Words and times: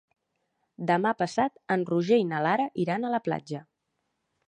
Demà 0.91 1.11
passat 1.19 1.61
en 1.77 1.85
Roger 1.91 2.19
i 2.25 2.27
na 2.33 2.43
Lara 2.49 2.69
iran 2.87 3.07
a 3.11 3.17
la 3.19 3.25
platja. 3.29 3.65